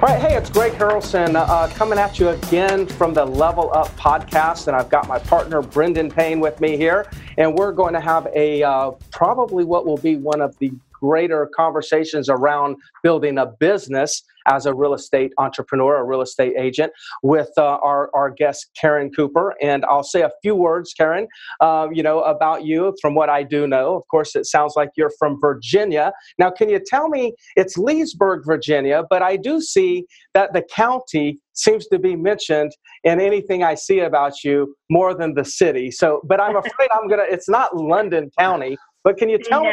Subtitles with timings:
[0.00, 3.88] All right, hey, it's Greg Harrelson uh, coming at you again from the Level Up
[3.96, 8.00] podcast, and I've got my partner Brendan Payne with me here, and we're going to
[8.00, 13.46] have a uh, probably what will be one of the greater conversations around building a
[13.46, 18.70] business as a real estate entrepreneur, a real estate agent, with uh, our, our guest,
[18.78, 19.54] Karen Cooper.
[19.62, 21.28] And I'll say a few words, Karen,
[21.60, 23.96] uh, you know, about you from what I do know.
[23.96, 26.12] Of course, it sounds like you're from Virginia.
[26.38, 31.38] Now, can you tell me, it's Leesburg, Virginia, but I do see that the county
[31.54, 32.72] seems to be mentioned
[33.04, 35.90] in anything I see about you more than the city.
[35.90, 39.64] So, but I'm afraid I'm going to, it's not London County, but can you tell
[39.64, 39.70] no.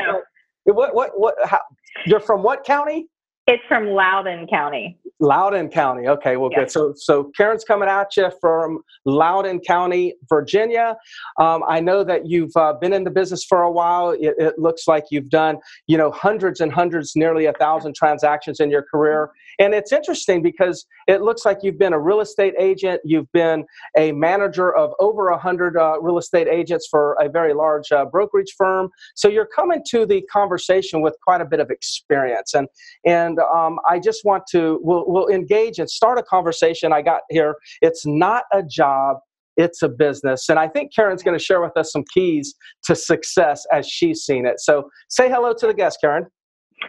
[0.66, 1.60] me what, what, what, how,
[2.06, 3.08] you're from what county?
[3.48, 4.98] It's from Loudoun County.
[5.20, 6.08] Loudoun County.
[6.08, 6.72] Okay, well, good.
[6.72, 10.98] So, so Karen's coming at you from Loudoun County, Virginia.
[11.40, 14.12] Um, I know that you've uh, been in the business for a while.
[14.12, 18.60] It, it, looks like you've done, you know, hundreds and hundreds, nearly a thousand transactions
[18.60, 19.30] in your career.
[19.60, 23.02] And it's interesting because it looks like you've been a real estate agent.
[23.04, 23.66] You've been
[23.98, 28.06] a manager of over a hundred uh, real estate agents for a very large uh,
[28.06, 28.90] brokerage firm.
[29.16, 32.54] So you're coming to the conversation with quite a bit of experience.
[32.54, 32.68] And
[33.06, 36.94] and um, I just want to we'll we'll engage and start a conversation.
[36.94, 37.56] I got here.
[37.82, 39.18] It's not a job,
[39.58, 40.50] it's a business.
[40.50, 42.54] And I think Karen's going to share with us some keys
[42.86, 44.60] to success as she's seen it.
[44.60, 46.28] So say hello to the guest, Karen.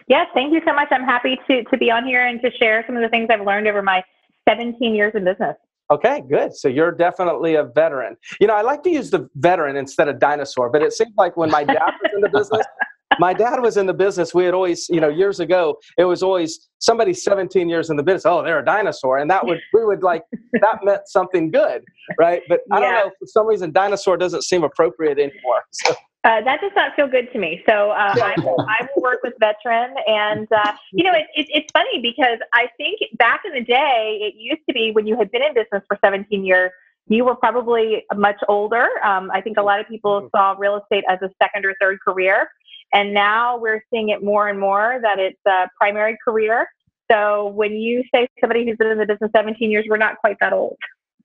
[0.07, 0.87] Yes, thank you so much.
[0.91, 3.45] I'm happy to, to be on here and to share some of the things I've
[3.45, 4.03] learned over my
[4.47, 5.55] 17 years in business.
[5.89, 6.53] Okay, good.
[6.53, 8.17] So you're definitely a veteran.
[8.41, 11.37] You know, I like to use the veteran instead of dinosaur, but it seems like
[11.37, 12.65] when my dad was in the business,
[13.19, 14.33] my dad was in the business.
[14.33, 18.03] We had always, you know, years ago, it was always somebody 17 years in the
[18.03, 18.25] business.
[18.25, 20.23] Oh, they're a dinosaur, and that would we would like
[20.53, 21.83] that meant something good,
[22.19, 22.41] right?
[22.49, 25.63] But I don't know for some reason dinosaur doesn't seem appropriate anymore.
[25.71, 25.95] So.
[26.27, 27.63] Uh, that does not feel good to me.
[27.67, 31.47] So uh, I, will, I will work with veteran, and uh, you know, it, it,
[31.49, 35.17] it's funny because I think back in the day, it used to be when you
[35.17, 36.71] had been in business for 17 years,
[37.07, 38.87] you were probably much older.
[39.05, 40.37] Um, I think a lot of people mm-hmm.
[40.37, 42.49] saw real estate as a second or third career.
[42.93, 46.67] And now we're seeing it more and more that it's a primary career.
[47.09, 50.37] So when you say somebody who's been in the business 17 years, we're not quite
[50.41, 50.77] that old.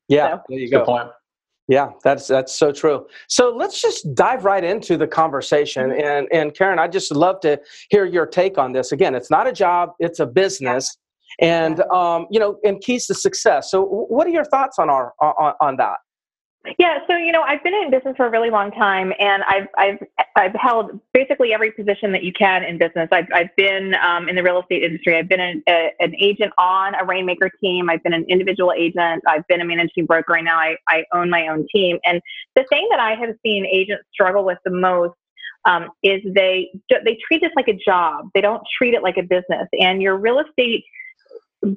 [0.09, 0.43] Yeah, so.
[0.49, 0.79] there you go.
[0.79, 1.09] Good point.
[1.69, 3.07] Yeah, that's that's so true.
[3.29, 5.91] So let's just dive right into the conversation.
[5.91, 6.07] Mm-hmm.
[6.07, 8.93] And and Karen, I'd just love to hear your take on this.
[8.93, 10.97] Again, it's not a job; it's a business,
[11.41, 13.71] and um, you know, and keys to success.
[13.71, 15.99] So, what are your thoughts on our on, on that?
[16.79, 19.67] Yeah, so you know, I've been in business for a really long time, and I've
[19.77, 19.99] I've
[20.37, 23.09] I've held basically every position that you can in business.
[23.11, 25.17] I've I've been um, in the real estate industry.
[25.17, 27.91] I've been an, a, an agent on a rainmaker team.
[27.91, 29.25] I've been an individual agent.
[29.27, 30.35] I've been a managing broker.
[30.35, 31.99] And now I I own my own team.
[32.05, 32.21] And
[32.55, 35.15] the thing that I have seen agents struggle with the most
[35.65, 38.29] um, is they they treat this like a job.
[38.35, 39.67] They don't treat it like a business.
[39.81, 40.85] And your real estate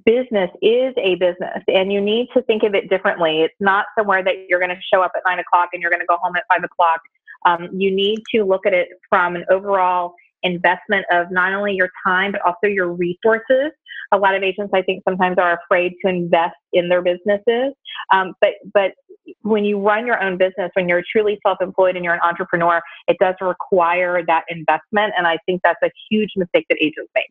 [0.05, 3.41] business is a business and you need to think of it differently.
[3.41, 6.01] It's not somewhere that you're going to show up at nine o'clock and you're going
[6.01, 7.01] to go home at five o'clock.
[7.45, 11.89] Um, you need to look at it from an overall investment of not only your
[12.05, 13.71] time, but also your resources.
[14.11, 17.73] A lot of agents, I think, sometimes are afraid to invest in their businesses.
[18.11, 18.93] Um, but, but
[19.41, 23.17] when you run your own business, when you're truly self-employed and you're an entrepreneur, it
[23.19, 25.13] does require that investment.
[25.17, 27.29] And I think that's a huge mistake that agents make.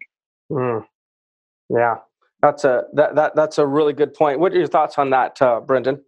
[0.50, 0.84] Mm.
[1.70, 1.96] Yeah,
[2.44, 4.38] that's a that, that that's a really good point.
[4.38, 6.02] What are your thoughts on that, uh, Brendan?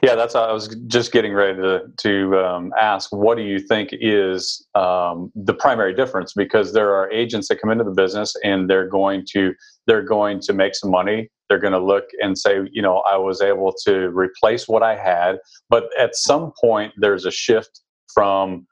[0.00, 0.36] Yeah, that's.
[0.36, 3.12] I was just getting ready to to um, ask.
[3.12, 6.32] What do you think is um, the primary difference?
[6.34, 9.54] Because there are agents that come into the business and they're going to
[9.88, 11.28] they're going to make some money.
[11.48, 14.96] They're going to look and say, you know, I was able to replace what I
[14.96, 15.38] had.
[15.68, 17.80] But at some point, there's a shift
[18.14, 18.66] from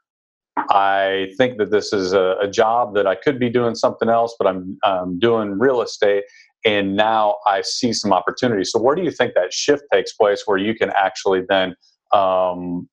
[0.71, 4.36] I think that this is a, a, job that I could be doing something else,
[4.39, 6.24] but I'm, I'm doing real estate
[6.65, 8.71] and now I see some opportunities.
[8.72, 11.77] So where do you think that shift takes place where you can actually then
[12.13, 12.89] um,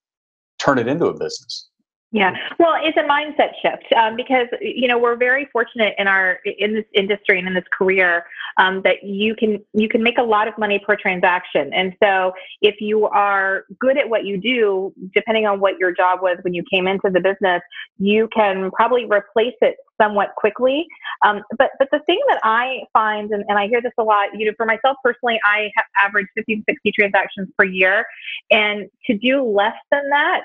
[0.59, 1.70] turn it into a business?
[2.13, 6.39] Yeah, well, it's a mindset shift um, because you know we're very fortunate in our
[6.43, 8.25] in this industry and in this career
[8.57, 12.33] um, that you can you can make a lot of money per transaction, and so
[12.61, 16.53] if you are good at what you do, depending on what your job was when
[16.53, 17.61] you came into the business,
[17.97, 20.85] you can probably replace it somewhat quickly.
[21.23, 24.37] Um, but but the thing that I find, and, and I hear this a lot,
[24.37, 28.05] you know, for myself personally, I have averaged 50 to 60 transactions per year,
[28.49, 30.41] and to do less than that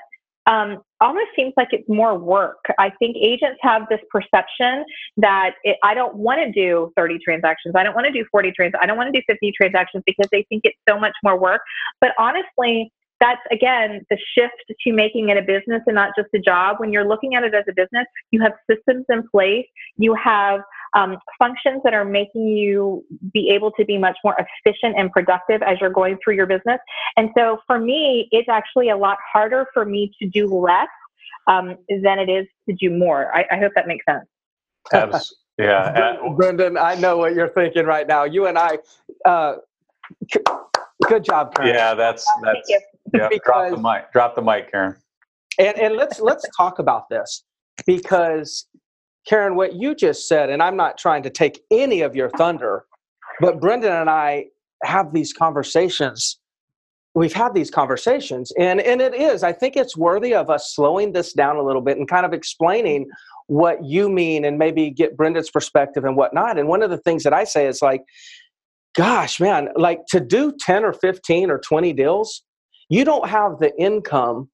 [0.47, 2.63] um, almost seems like it's more work.
[2.79, 4.85] I think agents have this perception
[5.17, 7.75] that it, I don't want to do 30 transactions.
[7.77, 8.81] I don't want to do 40 transactions.
[8.81, 11.61] I don't want to do 50 transactions because they think it's so much more work.
[11.99, 16.39] But honestly, that's again the shift to making it a business and not just a
[16.39, 16.77] job.
[16.79, 19.65] When you're looking at it as a business, you have systems in place,
[19.97, 20.61] you have
[20.93, 23.03] um, functions that are making you
[23.33, 26.79] be able to be much more efficient and productive as you're going through your business.
[27.15, 30.87] And so for me, it's actually a lot harder for me to do less
[31.47, 33.35] um, than it is to do more.
[33.35, 34.25] I, I hope that makes sense.
[34.93, 35.27] Absolutely.
[35.59, 38.25] Yeah, Brendan, I know what you're thinking right now.
[38.25, 38.77] You and I,
[39.25, 39.55] uh,
[41.07, 41.73] good job, Karen.
[41.73, 42.71] Yeah, that's that's
[43.11, 43.27] yeah.
[43.27, 44.11] Because, drop the mic.
[44.13, 44.95] Drop the mic, Karen.
[45.57, 47.43] And and let's let's talk about this
[47.87, 48.67] because
[49.27, 52.85] Karen, what you just said, and I'm not trying to take any of your thunder,
[53.41, 54.45] but Brendan and I
[54.83, 56.39] have these conversations.
[57.13, 61.11] We've had these conversations, and, and it is, I think it's worthy of us slowing
[61.11, 63.09] this down a little bit and kind of explaining
[63.47, 66.57] what you mean and maybe get Brendan's perspective and whatnot.
[66.57, 68.03] And one of the things that I say is like,
[68.95, 72.43] gosh, man, like to do 10 or 15 or 20 deals,
[72.89, 74.49] you don't have the income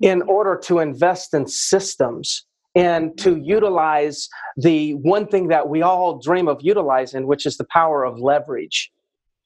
[0.00, 6.18] in order to invest in systems and to utilize the one thing that we all
[6.18, 8.90] dream of utilizing, which is the power of leverage.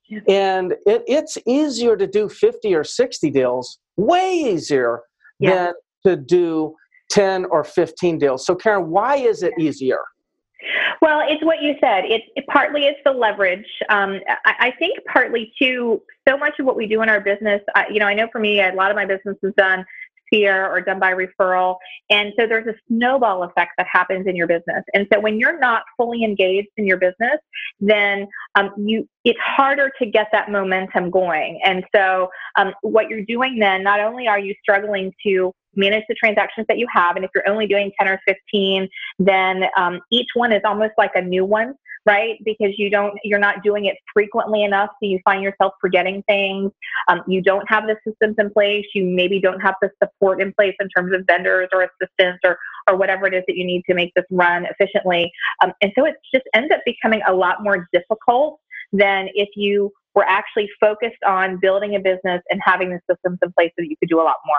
[0.09, 0.21] Yeah.
[0.29, 5.01] And it, it's easier to do 50 or 60 deals, way easier
[5.41, 5.73] yeah.
[6.05, 6.75] than to do
[7.11, 8.47] 10 or 15 deals.
[8.47, 10.01] So, Karen, why is it easier?
[11.03, 12.05] Well, it's what you said.
[12.05, 13.67] It's it, partly it's the leverage.
[13.91, 16.03] Um, I, I, think partly too.
[16.27, 18.39] So much of what we do in our business, I, you know, I know for
[18.39, 19.85] me, a lot of my business is done
[20.33, 21.77] peer or done by referral.
[22.11, 24.85] And so there's a snowball effect that happens in your business.
[24.95, 27.39] And so when you're not fully engaged in your business,
[27.81, 31.61] then um, you it's harder to get that momentum going.
[31.65, 36.15] And so um, what you're doing then, not only are you struggling to manage the
[36.15, 38.89] transactions that you have, and if you're only doing 10 or 15,
[39.19, 41.75] then um, each one is almost like a new one
[42.07, 42.39] right?
[42.45, 46.71] Because you don't, you're not doing it frequently enough, so you find yourself forgetting things.
[47.09, 48.87] Um, you don't have the systems in place.
[48.95, 52.59] You maybe don't have the support in place in terms of vendors or assistants or
[52.89, 55.33] or whatever it is that you need to make this run efficiently.
[55.61, 58.61] Um, and so it just ends up becoming a lot more difficult
[58.93, 63.53] than if you were actually focused on building a business and having the systems in
[63.53, 64.57] place so that you could do a lot more.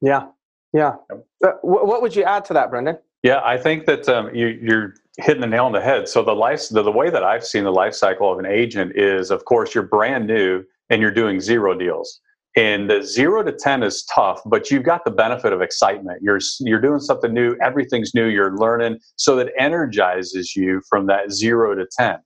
[0.00, 0.26] Yeah,
[0.72, 0.96] yeah.
[1.44, 2.98] Uh, what would you add to that, Brendan?
[3.24, 6.08] Yeah, I think that um, you, you're hitting the nail on the head.
[6.08, 8.92] So the life, the, the way that I've seen the life cycle of an agent
[8.96, 12.20] is, of course, you're brand new and you're doing zero deals.
[12.54, 16.20] And the zero to ten is tough, but you've got the benefit of excitement.
[16.22, 17.56] You're you're doing something new.
[17.62, 18.26] Everything's new.
[18.26, 22.18] You're learning, so that energizes you from that zero to ten.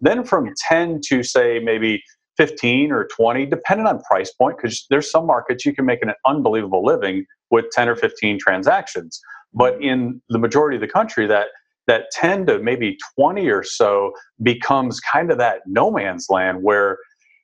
[0.00, 2.02] Then from ten to say maybe
[2.36, 6.12] 15 or 20, depending on price point, because there's some markets you can make an
[6.26, 9.20] unbelievable living with 10 or 15 transactions.
[9.56, 11.48] But in the majority of the country, that
[11.86, 14.12] that 10 to maybe 20 or so
[14.42, 16.98] becomes kind of that no man's land where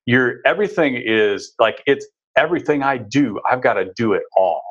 [0.04, 2.06] you're everything is like it's
[2.36, 4.62] everything I do, I've got to do it all.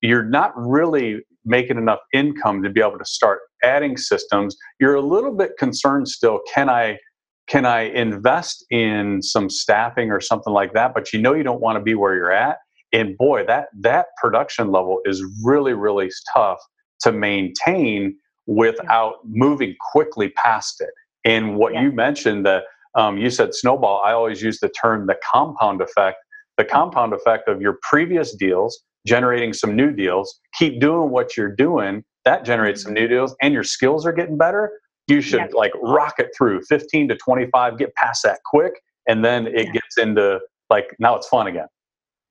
[0.00, 4.56] You're not really making enough income to be able to start adding systems.
[4.78, 6.98] You're a little bit concerned still, can I
[7.46, 10.94] can I invest in some staffing or something like that?
[10.94, 12.58] But you know you don't want to be where you're at.
[12.92, 16.58] And boy, that that production level is really, really tough
[17.02, 18.16] to maintain
[18.46, 20.90] without moving quickly past it.
[21.24, 21.82] And what yeah.
[21.82, 22.64] you mentioned that
[22.94, 26.18] um, you said snowball, I always use the term the compound effect.
[26.56, 31.54] The compound effect of your previous deals generating some new deals, keep doing what you're
[31.54, 34.72] doing, that generates some new deals, and your skills are getting better.
[35.08, 35.46] You should yeah.
[35.54, 38.74] like rocket through 15 to 25, get past that quick,
[39.08, 39.72] and then it yeah.
[39.72, 41.66] gets into like now it's fun again.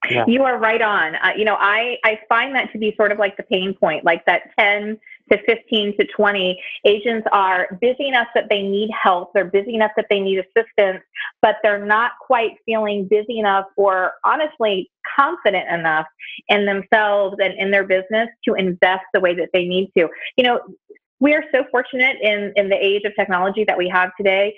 [0.09, 0.25] Yeah.
[0.27, 1.15] You are right on.
[1.15, 4.05] Uh, you know, I, I find that to be sort of like the pain point,
[4.05, 4.97] like that 10
[5.31, 9.33] to 15 to 20 agents are busy enough that they need help.
[9.33, 11.03] They're busy enough that they need assistance,
[11.41, 16.07] but they're not quite feeling busy enough or honestly confident enough
[16.47, 20.07] in themselves and in their business to invest the way that they need to.
[20.37, 20.61] You know,
[21.19, 24.55] we are so fortunate in, in the age of technology that we have today.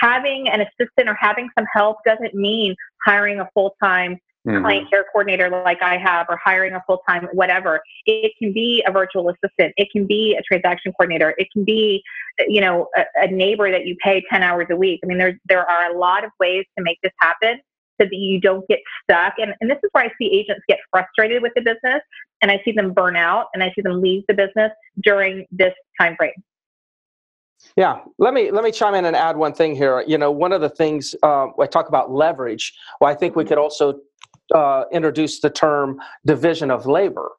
[0.00, 2.74] Having an assistant or having some help doesn't mean
[3.06, 4.62] hiring a full time mm-hmm.
[4.62, 7.80] client care coordinator like I have, or hiring a full time whatever.
[8.06, 9.74] It can be a virtual assistant.
[9.76, 11.34] It can be a transaction coordinator.
[11.38, 12.02] It can be,
[12.48, 15.00] you know, a, a neighbor that you pay ten hours a week.
[15.02, 17.60] I mean, there's there are a lot of ways to make this happen
[18.00, 19.34] so that you don't get stuck.
[19.38, 22.00] And, and this is where I see agents get frustrated with the business
[22.40, 25.74] and I see them burn out and I see them leave the business during this
[26.00, 26.32] time frame.
[27.76, 30.02] Yeah, let me let me chime in and add one thing here.
[30.06, 32.72] You know, one of the things uh, I talk about leverage.
[33.00, 34.00] Well, I think we could also
[34.54, 37.30] uh, introduced the term division of labor.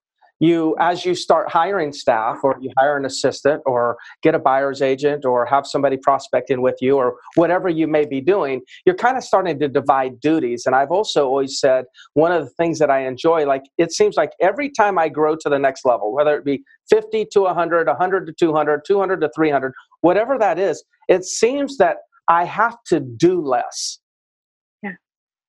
[0.41, 4.81] you as you start hiring staff or you hire an assistant or get a buyer's
[4.81, 9.17] agent or have somebody prospecting with you or whatever you may be doing you're kind
[9.17, 12.89] of starting to divide duties and i've also always said one of the things that
[12.89, 16.35] i enjoy like it seems like every time i grow to the next level whether
[16.35, 21.23] it be 50 to 100 100 to 200 200 to 300 whatever that is it
[21.23, 24.00] seems that i have to do less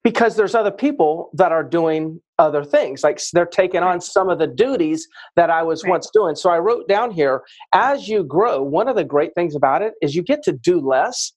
[0.05, 4.39] because there's other people that are doing other things like they're taking on some of
[4.39, 5.07] the duties
[5.37, 5.91] that i was right.
[5.91, 7.43] once doing so i wrote down here
[7.73, 10.81] as you grow one of the great things about it is you get to do
[10.81, 11.33] less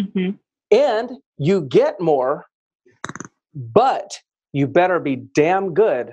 [0.00, 0.30] mm-hmm.
[0.70, 2.46] and you get more
[3.54, 4.18] but
[4.52, 6.12] you better be damn good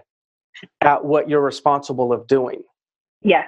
[0.82, 2.62] at what you're responsible of doing
[3.24, 3.48] Yes.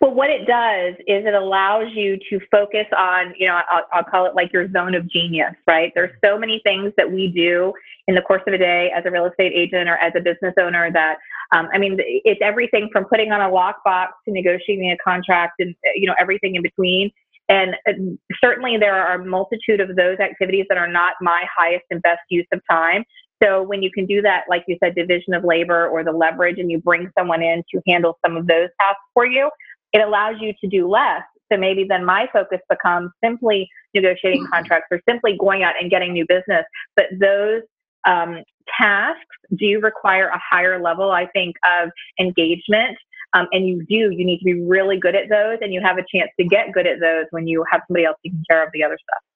[0.00, 4.04] Well, what it does is it allows you to focus on, you know, I'll, I'll,
[4.04, 5.90] call it like your zone of genius, right?
[5.94, 7.72] There's so many things that we do
[8.06, 10.52] in the course of a day as a real estate agent or as a business
[10.60, 11.16] owner that,
[11.52, 15.74] um, I mean, it's everything from putting on a lockbox to negotiating a contract and,
[15.94, 17.10] you know, everything in between.
[17.48, 17.74] And
[18.42, 22.20] certainly there are a multitude of those activities that are not my highest and best
[22.28, 23.04] use of time.
[23.44, 26.58] So when you can do that, like you said, division of labor or the leverage,
[26.58, 29.50] and you bring someone in to handle some of those tasks for you,
[29.92, 31.22] it allows you to do less.
[31.52, 36.12] So maybe then my focus becomes simply negotiating contracts or simply going out and getting
[36.12, 36.64] new business.
[36.96, 37.62] But those
[38.06, 38.42] um,
[38.80, 39.20] tasks
[39.56, 42.96] do require a higher level, I think, of engagement.
[43.34, 45.98] Um, and you do, you need to be really good at those, and you have
[45.98, 48.70] a chance to get good at those when you have somebody else taking care of
[48.72, 49.33] the other stuff.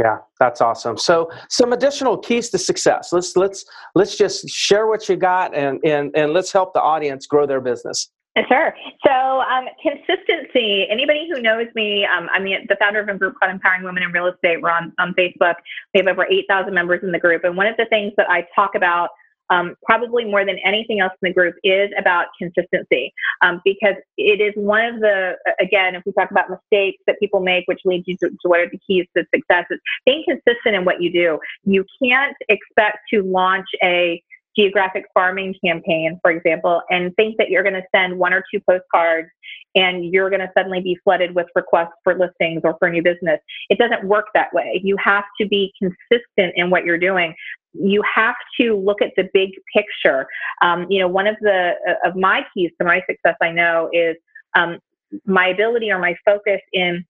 [0.00, 0.96] Yeah, that's awesome.
[0.96, 3.10] So some additional keys to success.
[3.12, 7.26] Let's let's let's just share what you got and and and let's help the audience
[7.26, 8.10] grow their business.
[8.48, 8.72] Sure.
[9.06, 10.86] So um, consistency.
[10.88, 14.04] Anybody who knows me, um, I'm the, the, founder of a group called Empowering Women
[14.04, 14.62] in Real Estate.
[14.62, 15.54] We're on, on Facebook.
[15.92, 18.46] We have over 8,000 members in the group, and one of the things that I
[18.54, 19.10] talk about
[19.50, 24.40] um, probably more than anything else in the group is about consistency um, because it
[24.40, 28.06] is one of the again if we talk about mistakes that people make which leads
[28.06, 31.12] you to, to what are the keys to success is being consistent in what you
[31.12, 31.38] do.
[31.64, 34.22] You can't expect to launch a
[34.56, 38.60] geographic farming campaign, for example, and think that you're going to send one or two
[38.68, 39.28] postcards
[39.74, 43.38] and you're going to suddenly be flooded with requests for listings or for new business.
[43.68, 44.80] It doesn't work that way.
[44.82, 47.34] You have to be consistent in what you're doing.
[47.72, 50.26] You have to look at the big picture.
[50.62, 53.88] Um, you know, one of the uh, of my keys to my success, I know,
[53.92, 54.16] is
[54.56, 54.78] um,
[55.24, 57.04] my ability or my focus in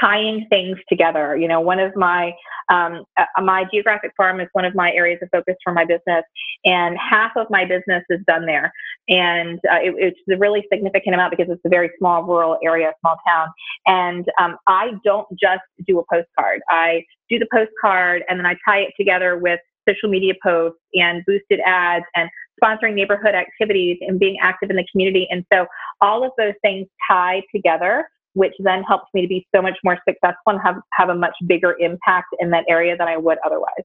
[0.00, 1.36] tying things together.
[1.36, 2.32] You know, one of my
[2.70, 6.24] um, uh, my geographic farm is one of my areas of focus for my business,
[6.64, 8.72] and half of my business is done there.
[9.08, 12.92] And uh, it, it's a really significant amount because it's a very small rural area,
[13.00, 13.48] small town.
[13.86, 16.60] And um, I don't just do a postcard.
[16.68, 21.24] I do the postcard and then I tie it together with social media posts and
[21.26, 22.28] boosted ads and
[22.62, 25.26] sponsoring neighborhood activities and being active in the community.
[25.30, 25.66] And so
[26.00, 29.98] all of those things tie together which then helps me to be so much more
[30.08, 33.84] successful and have, have a much bigger impact in that area than I would otherwise.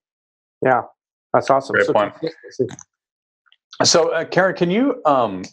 [0.61, 0.83] Yeah,
[1.33, 1.73] that's awesome.
[1.73, 2.13] Great so, point.
[3.83, 5.01] So, uh, Karen, can you?
[5.05, 5.43] Um,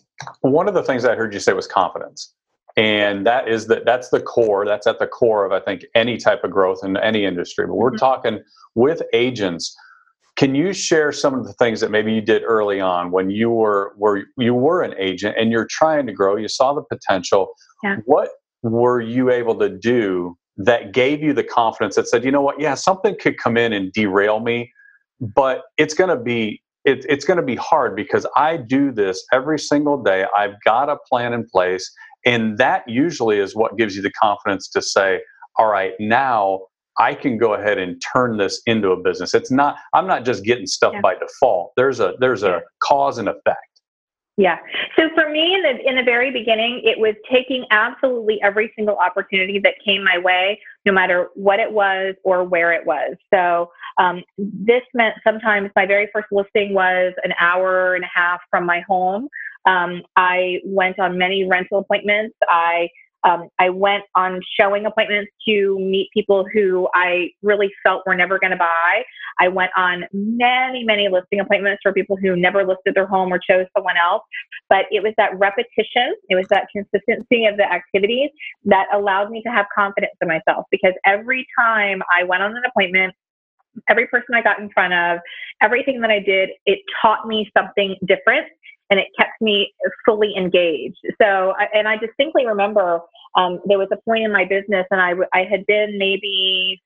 [0.43, 2.35] one of the things I heard you say was confidence,
[2.77, 4.65] and that is that that's the core.
[4.65, 7.67] That's at the core of I think any type of growth in any industry.
[7.67, 7.97] But we're mm-hmm.
[7.97, 8.41] talking
[8.75, 9.77] with agents.
[10.37, 13.51] Can you share some of the things that maybe you did early on when you
[13.51, 16.37] were were you were an agent and you're trying to grow?
[16.37, 17.49] You saw the potential.
[17.83, 17.97] Yeah.
[18.05, 18.31] What
[18.63, 22.61] were you able to do that gave you the confidence that said, you know what,
[22.61, 24.73] yeah, something could come in and derail me,
[25.21, 29.25] but it's going to be it, it's going to be hard because I do this
[29.33, 30.27] every single day.
[30.37, 31.89] I've got a plan in place,
[32.27, 35.21] and that usually is what gives you the confidence to say,
[35.59, 36.63] all right, now
[36.99, 39.33] I can go ahead and turn this into a business.
[39.33, 41.01] It's not I'm not just getting stuff yeah.
[41.01, 41.73] by default.
[41.77, 43.72] There's a there's a cause and effect.
[44.39, 44.57] Yeah.
[44.97, 48.97] So for me, in the in the very beginning, it was taking absolutely every single
[48.97, 53.17] opportunity that came my way, no matter what it was or where it was.
[53.33, 58.41] So um, this meant sometimes my very first listing was an hour and a half
[58.51, 59.29] from my home.
[59.67, 62.35] Um, I went on many rental appointments.
[62.49, 62.89] I
[63.25, 68.39] um, I went on showing appointments to meet people who I really felt were never
[68.39, 69.03] going to buy.
[69.41, 73.39] I went on many, many listing appointments for people who never listed their home or
[73.39, 74.23] chose someone else.
[74.69, 78.31] But it was that repetition, it was that consistency of the activities
[78.65, 82.63] that allowed me to have confidence in myself because every time I went on an
[82.67, 83.15] appointment,
[83.89, 85.21] every person I got in front of,
[85.63, 88.47] everything that I did, it taught me something different
[88.93, 89.73] and it kept me
[90.05, 90.99] fully engaged.
[91.19, 93.01] So, and I distinctly remember
[93.37, 96.83] um, there was a point in my business, and I, I had been maybe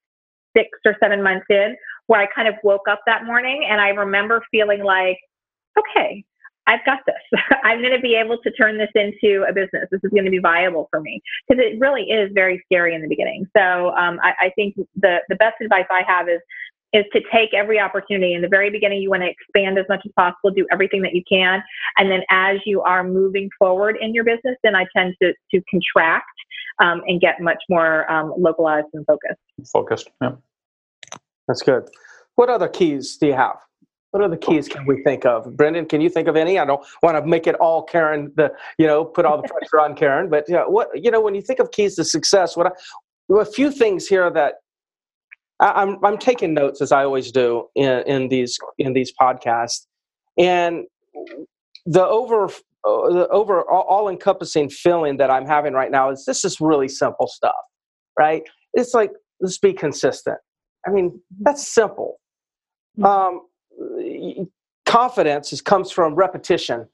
[0.56, 3.88] six or seven months in where I kind of woke up that morning and I
[3.88, 5.18] remember feeling like,
[5.76, 6.25] okay,
[6.68, 7.40] I've got this.
[7.64, 9.88] I'm going to be able to turn this into a business.
[9.90, 13.02] This is going to be viable for me because it really is very scary in
[13.02, 13.46] the beginning.
[13.56, 16.40] So um, I, I think the the best advice I have is
[16.96, 18.34] is to take every opportunity.
[18.34, 21.14] In the very beginning, you want to expand as much as possible, do everything that
[21.14, 21.62] you can,
[21.98, 25.62] and then as you are moving forward in your business, then I tend to to
[25.70, 26.26] contract
[26.78, 29.40] um, and get much more um, localized and focused.
[29.72, 30.10] Focused.
[30.20, 30.32] Yeah.
[31.48, 31.88] That's good.
[32.34, 33.56] What other keys do you have?
[34.10, 35.56] What other keys can we think of?
[35.56, 36.58] Brendan, can you think of any?
[36.58, 39.80] I don't want to make it all Karen, the you know, put all the pressure
[39.80, 42.56] on Karen, but you know, what you know, when you think of keys to success,
[42.56, 42.72] what
[43.30, 44.54] a few things here that
[45.60, 49.86] I, am I'm taking notes as I always do in, in these in these podcasts,
[50.36, 50.84] and
[51.86, 56.44] the over uh, the over all encompassing feeling that I'm having right now is this
[56.44, 57.54] is really simple stuff,
[58.18, 58.42] right?
[58.75, 60.38] It's like let's be consistent.
[60.86, 62.20] I mean, that's simple.
[62.98, 63.04] Mm-hmm.
[63.04, 64.48] Um,
[64.86, 66.86] confidence is, comes from repetition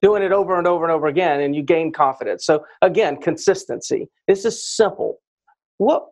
[0.00, 4.08] doing it over and over and over again and you gain confidence so again consistency
[4.28, 5.18] this is simple
[5.76, 6.06] what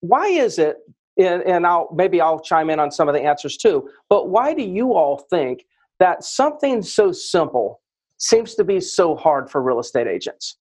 [0.00, 0.78] why is it
[1.20, 4.54] and, and i'll maybe i'll chime in on some of the answers too but why
[4.54, 5.66] do you all think
[5.98, 7.80] that something so simple
[8.16, 10.56] seems to be so hard for real estate agents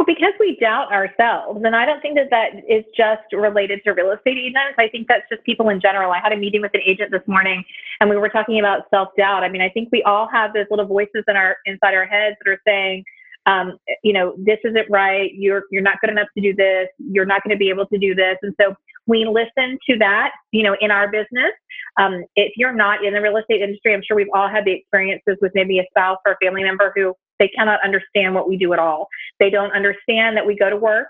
[0.00, 1.60] well, because we doubt ourselves.
[1.62, 4.76] And I don't think that that is just related to real estate agents.
[4.78, 6.10] I think that's just people in general.
[6.10, 7.62] I had a meeting with an agent this morning
[8.00, 9.44] and we were talking about self doubt.
[9.44, 12.36] I mean, I think we all have those little voices in our inside our heads
[12.42, 13.04] that are saying,
[13.44, 15.32] um, you know, this isn't right.
[15.34, 16.88] You're you're not good enough to do this.
[16.98, 18.38] You're not going to be able to do this.
[18.40, 18.74] And so
[19.06, 21.52] we listen to that, you know, in our business.
[21.98, 24.72] Um, if you're not in the real estate industry, I'm sure we've all had the
[24.72, 28.56] experiences with maybe a spouse or a family member who they cannot understand what we
[28.56, 29.08] do at all.
[29.40, 31.08] They don't understand that we go to work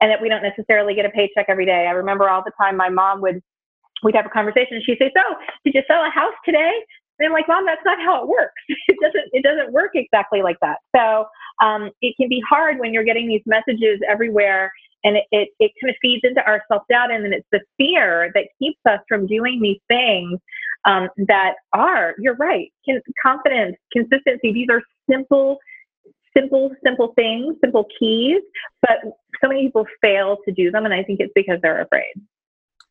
[0.00, 1.86] and that we don't necessarily get a paycheck every day.
[1.86, 3.42] I remember all the time my mom would,
[4.02, 5.22] we'd have a conversation and she'd say, so
[5.64, 6.72] did you sell a house today?
[7.18, 8.54] And I'm like, mom, that's not how it works.
[8.88, 10.78] It doesn't, it doesn't work exactly like that.
[10.94, 11.26] So
[11.64, 14.72] um, it can be hard when you're getting these messages everywhere
[15.04, 18.30] and it, it, it kind of feeds into our self-doubt and then it's the fear
[18.34, 20.38] that keeps us from doing these things
[20.84, 22.72] um, that are you're right
[23.22, 25.58] confidence consistency these are simple
[26.36, 28.40] simple, simple things, simple keys,
[28.80, 28.98] but
[29.42, 32.14] so many people fail to do them, and I think it's because they're afraid.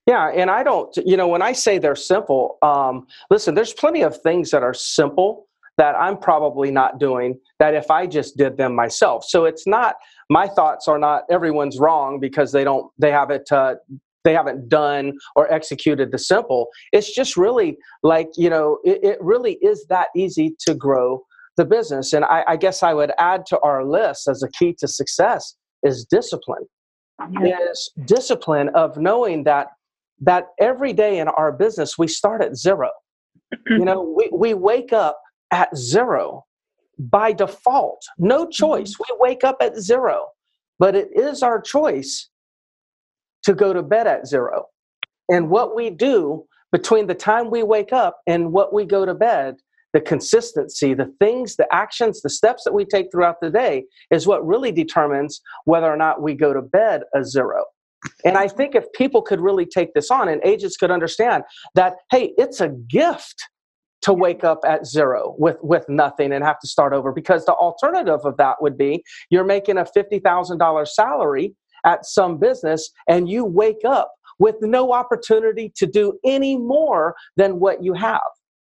[0.08, 4.02] Yeah, and I don't, you know, when I say they're simple, um, listen, there's plenty
[4.02, 5.48] of things that are simple
[5.78, 9.26] that I'm probably not doing that if I just did them myself.
[9.26, 9.96] So it's not
[10.32, 13.76] my thoughts are not everyone's wrong because they don't they haven't uh,
[14.24, 16.70] they haven't done or executed the simple.
[16.94, 21.22] It's just really like you know it, it really is that easy to grow
[21.58, 22.14] the business.
[22.14, 25.56] And I, I guess I would add to our list as a key to success
[25.84, 26.66] is discipline.
[27.44, 29.68] Is discipline of knowing that
[30.22, 32.90] that every day in our business we start at zero.
[33.68, 35.20] you know, we, we wake up
[35.52, 36.46] at zero
[37.10, 38.02] by default.
[38.18, 38.52] No mm-hmm.
[38.52, 38.96] choice.
[39.00, 40.28] We wake up at zero.
[40.80, 42.30] But it is our choice
[43.44, 44.66] to go to bed at zero.
[45.30, 49.14] And what we do between the time we wake up and what we go to
[49.14, 49.56] bed
[49.94, 54.26] the consistency, the things, the actions, the steps that we take throughout the day is
[54.26, 57.66] what really determines whether or not we go to bed a zero.
[58.26, 61.44] And I think if people could really take this on and agents could understand
[61.76, 63.44] that, hey, it's a gift
[64.02, 67.54] to wake up at zero with, with nothing and have to start over because the
[67.54, 73.46] alternative of that would be you're making a $50,000 salary at some business and you
[73.46, 78.22] wake up with no opportunity to do any more than what you have.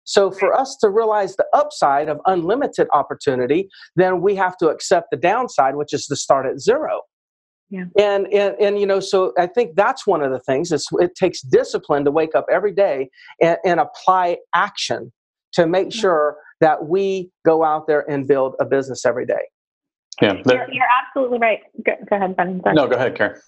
[0.05, 5.09] So for us to realize the upside of unlimited opportunity, then we have to accept
[5.11, 7.03] the downside, which is to start at zero.
[7.69, 7.85] Yeah.
[7.99, 10.73] And, and and you know, so I think that's one of the things.
[10.73, 13.11] It's, it takes discipline to wake up every day
[13.43, 15.13] and, and apply action
[15.55, 19.41] to make sure that we go out there and build a business every day.
[20.21, 21.61] Yeah, you're, you're absolutely right.
[21.85, 22.61] Go, go ahead, Ben.
[22.75, 23.41] No, go ahead, Karen.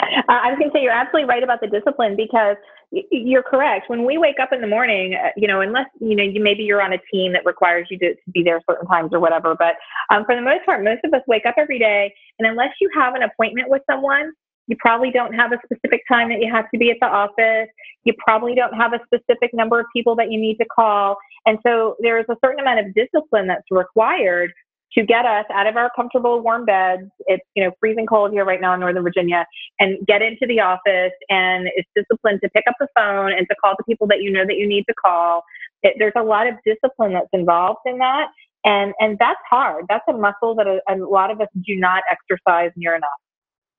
[0.00, 2.56] Uh, I was going to say you're absolutely right about the discipline because
[2.90, 3.88] you're correct.
[3.88, 6.64] When we wake up in the morning, uh, you know, unless you know, you maybe
[6.64, 9.54] you're on a team that requires you to, to be there certain times or whatever.
[9.58, 9.74] But
[10.10, 12.90] um, for the most part, most of us wake up every day, and unless you
[12.94, 14.32] have an appointment with someone,
[14.66, 17.68] you probably don't have a specific time that you have to be at the office.
[18.04, 21.16] You probably don't have a specific number of people that you need to call.
[21.46, 24.52] And so there is a certain amount of discipline that's required
[24.96, 27.10] to get us out of our comfortable warm beds.
[27.26, 29.46] It's you know freezing cold here right now in Northern Virginia,
[29.78, 31.12] and get into the office.
[31.28, 34.30] And it's discipline to pick up the phone and to call the people that you
[34.30, 35.42] know that you need to call.
[35.82, 38.28] It, there's a lot of discipline that's involved in that,
[38.64, 39.84] and and that's hard.
[39.88, 43.10] That's a muscle that a, a lot of us do not exercise near enough.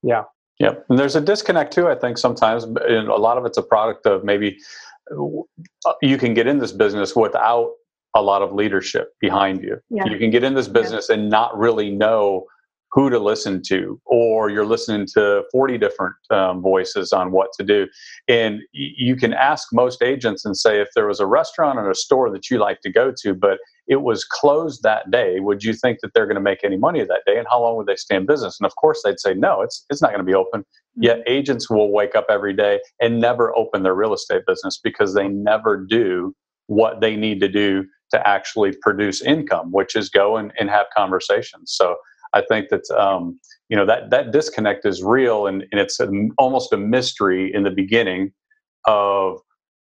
[0.04, 0.24] Yeah.
[0.60, 0.86] Yep.
[0.90, 2.64] And there's a disconnect too, I think sometimes.
[2.64, 4.58] And a lot of it's a product of maybe
[5.12, 7.72] uh, you can get in this business without
[8.16, 9.78] a lot of leadership behind you.
[9.90, 10.06] Yeah.
[10.06, 12.46] You can get in this business and not really know
[12.92, 17.64] who to listen to, or you're listening to 40 different um, voices on what to
[17.64, 17.86] do.
[18.28, 21.96] And you can ask most agents and say, if there was a restaurant or a
[21.96, 25.74] store that you like to go to, but it was closed that day, would you
[25.74, 27.38] think that they're going to make any money that day?
[27.38, 28.60] And how long would they stay in business?
[28.60, 30.62] And of course, they'd say, no, it's, it's not going to be open.
[30.62, 31.04] Mm-hmm.
[31.04, 35.14] Yet agents will wake up every day and never open their real estate business because
[35.14, 36.36] they never do
[36.68, 40.86] what they need to do to actually produce income, which is go and, and have
[40.96, 41.74] conversations.
[41.76, 41.96] So
[42.34, 46.10] I think that um, you know that that disconnect is real, and, and it's a,
[46.38, 48.32] almost a mystery in the beginning
[48.86, 49.40] of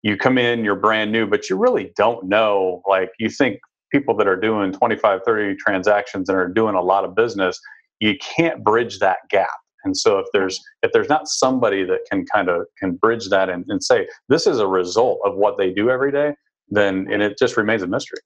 [0.03, 2.83] you come in, you're brand new, but you really don't know.
[2.89, 7.05] Like you think people that are doing 25, 30 transactions and are doing a lot
[7.05, 7.61] of business,
[8.01, 9.49] you can't bridge that gap.
[9.85, 13.49] And so if there's if there's not somebody that can kind of can bridge that
[13.49, 16.35] and, and say this is a result of what they do every day,
[16.69, 18.19] then and it just remains a mystery.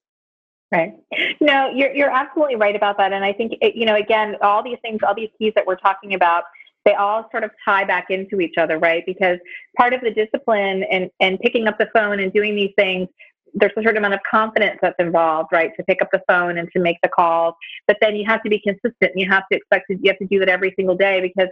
[0.72, 0.94] Right.
[1.40, 4.62] No, you're you're absolutely right about that, and I think it, you know again all
[4.62, 6.44] these things, all these keys that we're talking about,
[6.84, 9.04] they all sort of tie back into each other, right?
[9.06, 9.38] Because
[9.76, 13.08] part of the discipline and and picking up the phone and doing these things,
[13.54, 15.70] there's a certain amount of confidence that's involved, right?
[15.76, 17.54] To pick up the phone and to make the calls,
[17.86, 19.12] but then you have to be consistent.
[19.14, 21.48] You have to expect to, you have to do that every single day because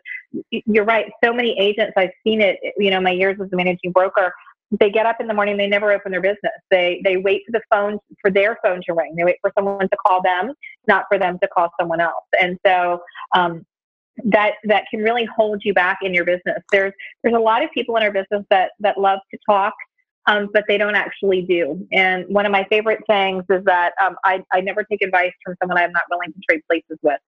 [0.51, 1.11] you're right.
[1.23, 2.59] So many agents, I've seen it.
[2.77, 4.33] You know, my years as a managing broker
[4.81, 7.53] they get up in the morning they never open their business they they wait for
[7.53, 10.53] the phone for their phone to ring they wait for someone to call them
[10.89, 13.01] not for them to call someone else and so
[13.35, 13.65] um,
[14.25, 17.71] that that can really hold you back in your business there's there's a lot of
[17.73, 19.75] people in our business that that love to talk
[20.27, 24.17] um, but they don't actually do and one of my favorite sayings is that um,
[24.25, 27.21] I, I never take advice from someone i'm not willing to trade places with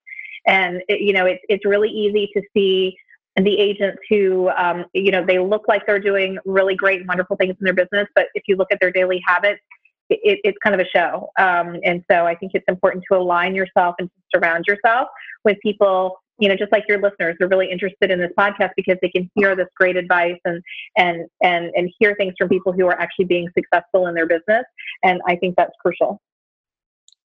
[0.46, 2.96] and it, you know it's it's really easy to see
[3.36, 7.36] the agents who, um, you know, they look like they're doing really great and wonderful
[7.36, 9.60] things in their business, but if you look at their daily habits,
[10.08, 11.30] it, it's kind of a show.
[11.38, 15.08] Um, and so I think it's important to align yourself and to surround yourself
[15.44, 18.96] with people, you know, just like your listeners are really interested in this podcast because
[19.00, 20.62] they can hear this great advice and,
[20.96, 24.64] and, and, and hear things from people who are actually being successful in their business.
[25.02, 26.20] And I think that's crucial.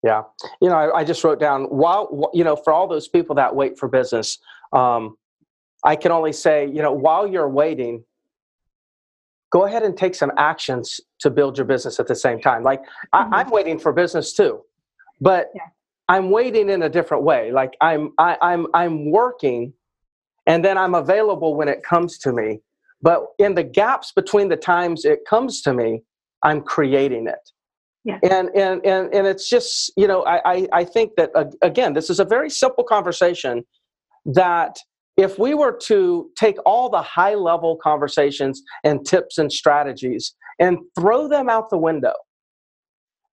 [0.04, 0.24] Yeah.
[0.62, 3.56] You know, I, I just wrote down while, you know, for all those people that
[3.56, 4.38] wait for business,
[4.72, 5.18] um,
[5.84, 8.04] I can only say, you know, while you're waiting,
[9.52, 12.64] go ahead and take some actions to build your business at the same time.
[12.64, 12.82] Like
[13.14, 13.34] mm-hmm.
[13.34, 14.62] I, am waiting for business too,
[15.20, 15.64] but yeah.
[16.10, 17.52] I'm waiting in a different way.
[17.52, 19.74] Like I'm I, I'm I'm working,
[20.48, 22.60] and then I'm available when it comes to me.
[23.02, 26.02] But in the gaps between the times it comes to me,
[26.44, 27.52] I'm creating it.
[28.04, 28.18] Yeah.
[28.24, 31.94] And, and and and it's just you know I I, I think that uh, again
[31.94, 33.64] this is a very simple conversation
[34.26, 34.78] that
[35.16, 40.78] if we were to take all the high level conversations and tips and strategies and
[40.98, 42.14] throw them out the window,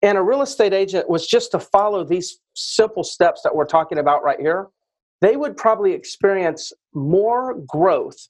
[0.06, 3.98] and a real estate agent was just to follow these simple steps that we're talking
[3.98, 4.68] about right here,
[5.20, 8.28] they would probably experience more growth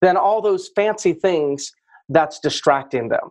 [0.00, 1.70] than all those fancy things
[2.08, 3.30] that's distracting them.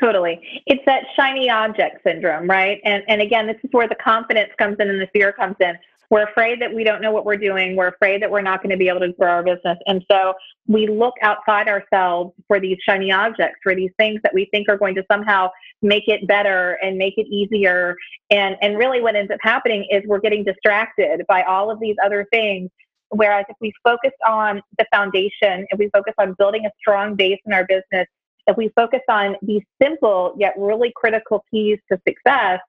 [0.00, 0.40] Totally.
[0.64, 2.80] It's that shiny object syndrome, right?
[2.84, 5.78] And and again, this is where the confidence comes in and the fear comes in.
[6.10, 7.76] We're afraid that we don't know what we're doing.
[7.76, 9.76] We're afraid that we're not going to be able to grow our business.
[9.86, 10.32] And so
[10.66, 14.78] we look outside ourselves for these shiny objects, for these things that we think are
[14.78, 15.50] going to somehow
[15.82, 17.94] make it better and make it easier.
[18.30, 21.96] And, and really what ends up happening is we're getting distracted by all of these
[22.02, 22.70] other things.
[23.10, 27.40] Whereas if we focus on the foundation, if we focus on building a strong base
[27.46, 28.06] in our business,
[28.46, 32.60] if we focus on these simple yet really critical keys to success,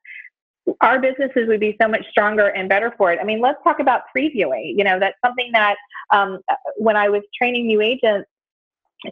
[0.81, 3.19] our businesses would be so much stronger and better for it.
[3.21, 4.73] I mean, let's talk about previewing.
[4.77, 5.75] You know, that's something that
[6.11, 6.39] um,
[6.77, 8.27] when I was training new agents,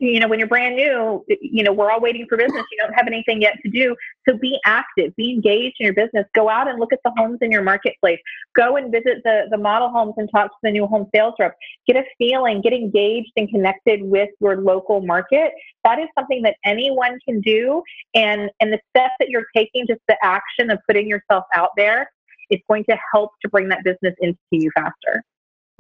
[0.02, 2.66] you know, when you're brand new, you know, we're all waiting for business.
[2.72, 3.96] You don't have anything yet to do.
[4.28, 6.26] So be active, be engaged in your business.
[6.36, 8.20] Go out and look at the homes in your marketplace.
[8.56, 11.56] Go and visit the, the model homes and talk to the new home sales rep.
[11.88, 15.52] Get a feeling, get engaged and connected with your local market.
[15.86, 17.82] That is something that anyone can do.
[18.14, 22.12] And, and the steps that you're taking, just the action of putting yourself out there,
[22.50, 25.24] is going to help to bring that business into you faster.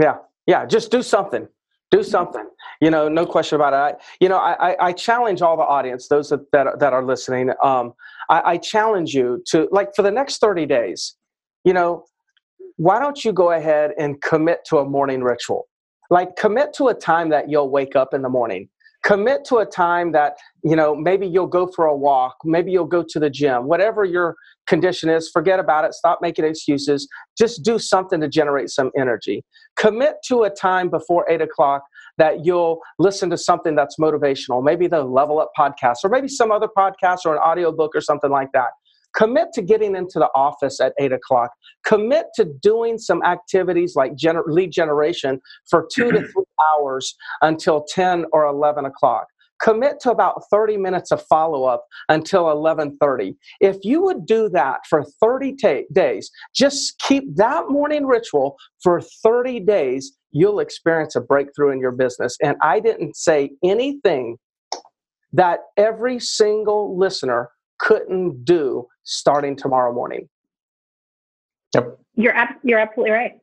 [0.01, 0.17] Yeah.
[0.45, 0.65] Yeah.
[0.65, 1.47] Just do something
[1.91, 2.45] do something.
[2.81, 3.95] You know no question about it.
[3.95, 7.03] I, you know I, I, I challenge all the audience those that, that, that are
[7.03, 7.93] listening um,
[8.29, 11.15] I, I challenge you to like for the next 30 days
[11.63, 12.05] you know
[12.77, 15.67] why don't you go ahead and commit to a morning ritual?
[16.09, 18.69] Like commit to a time that you'll wake up in the morning
[19.03, 20.33] commit to a time that
[20.63, 24.03] you know maybe you'll go for a walk maybe you'll go to the gym whatever
[24.03, 24.35] your
[24.67, 27.07] condition is forget about it stop making excuses.
[27.37, 29.43] Just do something to generate some energy.
[29.77, 31.83] Commit to a time before 8 o'clock
[32.17, 36.51] that you'll listen to something that's motivational maybe the level up podcast or maybe some
[36.51, 38.69] other podcast or an audio book or something like that.
[39.15, 41.49] Commit to getting into the office at eight o'clock.
[41.85, 47.85] Commit to doing some activities like gener- lead generation for two to three hours until
[47.89, 49.27] 10 or 11 o'clock.
[49.61, 55.03] Commit to about 30 minutes of follow-up until 11.30 if you would do that for
[55.19, 61.71] 30 ta- days just keep that morning ritual for 30 days you'll experience a breakthrough
[61.71, 62.37] in your business.
[62.43, 64.37] And i didn't say anything
[65.33, 70.29] that every single listener couldn't do starting tomorrow morning.
[71.73, 71.99] Yep.
[72.15, 73.33] You're, ab- you're absolutely right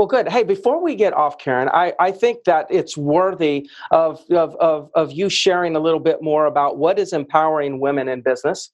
[0.00, 0.30] well, good.
[0.30, 4.90] Hey, before we get off, Karen, I, I think that it's worthy of, of, of,
[4.94, 8.70] of you sharing a little bit more about what is empowering women in business.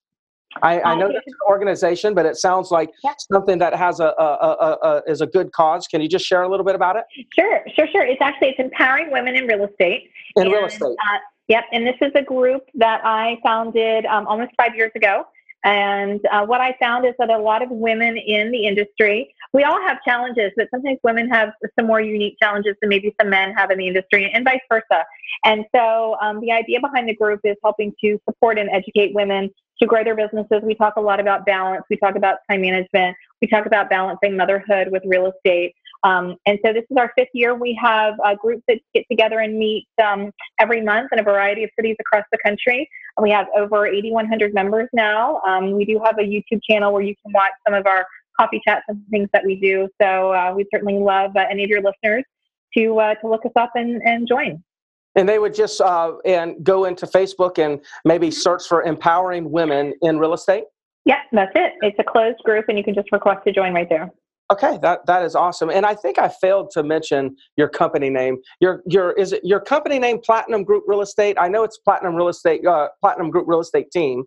[0.62, 2.91] I, I know that's an organization, but it sounds like
[3.33, 5.89] something that has a, a, a, a, is a good cause.
[5.89, 7.03] Can you just share a little bit about it?
[7.35, 8.07] Sure, sure, sure.
[8.07, 10.09] It's actually it's empowering women in real estate.
[10.37, 10.85] In and, real estate.
[10.85, 15.27] Uh, yep, and this is a group that I founded um, almost five years ago.
[15.64, 19.64] And uh, what I found is that a lot of women in the industry, we
[19.64, 23.53] all have challenges, but sometimes women have some more unique challenges than maybe some men
[23.55, 25.05] have in the industry, and vice versa.
[25.45, 29.51] And so um, the idea behind the group is helping to support and educate women
[29.81, 30.62] to grow their businesses.
[30.62, 31.85] We talk a lot about balance.
[31.90, 33.16] We talk about time management.
[33.42, 35.75] We talk about balancing motherhood with real estate.
[36.05, 37.55] Um, and so this is our fifth year.
[37.55, 41.65] We have a group that get together and meet um, every month in a variety
[41.65, 42.89] of cities across the country.
[43.21, 45.41] We have over 8,100 members now.
[45.47, 48.07] Um, we do have a YouTube channel where you can watch some of our
[48.39, 49.89] coffee chats and things that we do.
[50.01, 52.25] So uh, we certainly love uh, any of your listeners
[52.77, 54.63] to uh, to look us up and, and join.
[55.15, 59.95] And they would just uh, and go into Facebook and maybe search for empowering women
[60.03, 60.65] in real estate.
[61.07, 61.73] Yeah, that's it.
[61.81, 64.11] It's a closed group, and you can just request to join right there.
[64.53, 65.71] Okay, that that is awesome.
[65.71, 68.39] And I think I failed to mention your company name.
[68.61, 71.37] Your your is it your company name Platinum Group Real Estate?
[71.41, 74.25] I know it's Platinum Real Estate uh, Platinum Group Real Estate Team.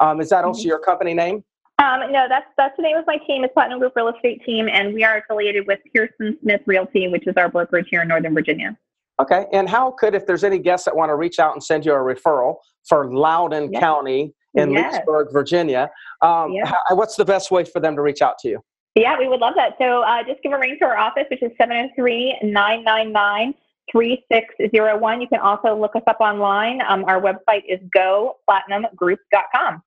[0.00, 0.68] Um, is that also mm-hmm.
[0.68, 1.42] your company name?
[1.78, 3.42] Um, no, that's that's the name of my team.
[3.42, 7.26] It's Platinum Group Real Estate Team, and we are affiliated with Pearson Smith Realty, which
[7.26, 8.76] is our brokerage here in Northern Virginia.
[9.20, 11.84] Okay, and how could if there's any guests that want to reach out and send
[11.84, 12.56] you a referral
[12.88, 13.80] for Loudoun yes.
[13.80, 14.94] County in yes.
[14.94, 15.90] Leesburg, Virginia,
[16.22, 16.72] um, yes.
[16.88, 18.60] how, what's the best way for them to reach out to you?
[18.96, 19.74] Yeah, we would love that.
[19.78, 23.54] So uh, just give a ring to our office, which is 703 999
[23.92, 25.20] 3601.
[25.20, 26.80] You can also look us up online.
[26.88, 29.82] Um, our website is goplatinumgroup.com.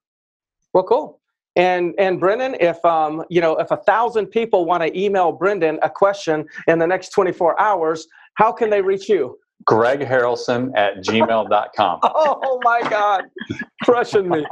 [0.74, 1.20] Well, cool.
[1.56, 5.80] And and Brendan, if um, you know, if a thousand people want to email Brendan
[5.82, 9.40] a question in the next 24 hours, how can they reach you?
[9.66, 12.00] Greg Harrelson at gmail.com.
[12.04, 13.26] oh my God,
[13.84, 14.46] crushing me.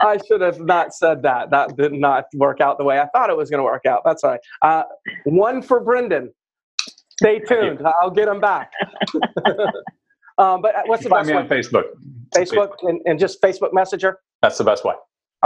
[0.00, 1.50] I should have not said that.
[1.50, 4.02] That did not work out the way I thought it was going to work out.
[4.04, 4.40] That's all right.
[4.62, 4.82] Uh,
[5.24, 6.32] one for Brendan.
[7.10, 7.80] Stay tuned.
[8.00, 8.72] I'll get him back.
[10.38, 11.42] um, but uh, what's the Find best me way?
[11.42, 11.84] on Facebook.
[12.34, 12.70] Facebook, Facebook.
[12.82, 14.18] And, and just Facebook Messenger?
[14.42, 14.94] That's the best way.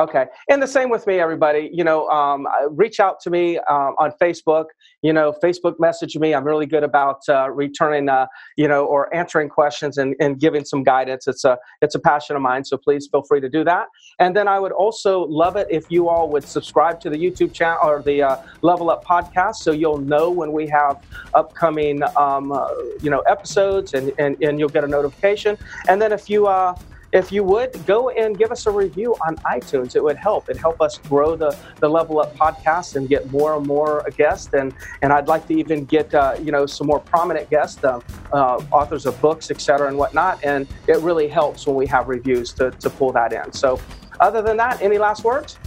[0.00, 1.68] Okay, and the same with me, everybody.
[1.70, 4.64] You know, um, reach out to me um, on Facebook.
[5.02, 6.34] You know, Facebook message me.
[6.34, 8.26] I'm really good about uh, returning, uh,
[8.56, 11.28] you know, or answering questions and, and giving some guidance.
[11.28, 13.88] It's a it's a passion of mine, so please feel free to do that.
[14.18, 17.52] And then I would also love it if you all would subscribe to the YouTube
[17.52, 22.50] channel or the uh, Level Up podcast, so you'll know when we have upcoming, um,
[22.50, 22.66] uh,
[23.02, 25.58] you know, episodes, and, and and you'll get a notification.
[25.86, 26.74] And then if you uh,
[27.12, 30.48] if you would go and give us a review on iTunes, it would help.
[30.48, 34.52] It'd help us grow the, the Level Up podcast and get more and more guests.
[34.54, 38.00] And, and I'd like to even get, uh, you know, some more prominent guests, uh,
[38.32, 40.42] uh, authors of books, et cetera, and whatnot.
[40.42, 43.52] And it really helps when we have reviews to, to pull that in.
[43.52, 43.78] So
[44.20, 45.58] other than that, any last words?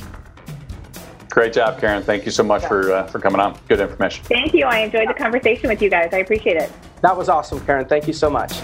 [1.30, 2.02] Great job, Karen.
[2.02, 2.68] Thank you so much yeah.
[2.70, 3.60] for, uh, for coming on.
[3.68, 4.24] Good information.
[4.26, 4.66] Thank you.
[4.66, 6.10] I enjoyed the conversation with you guys.
[6.14, 6.72] I appreciate it.
[7.02, 7.86] That was awesome, Karen.
[7.86, 8.62] Thank you so much.